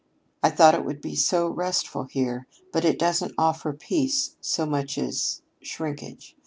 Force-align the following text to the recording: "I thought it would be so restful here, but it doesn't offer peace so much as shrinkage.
"I 0.41 0.49
thought 0.49 0.73
it 0.73 0.83
would 0.83 0.99
be 0.99 1.13
so 1.15 1.47
restful 1.47 2.05
here, 2.05 2.47
but 2.73 2.83
it 2.83 2.97
doesn't 2.97 3.35
offer 3.37 3.71
peace 3.71 4.35
so 4.41 4.65
much 4.65 4.97
as 4.97 5.43
shrinkage. 5.61 6.35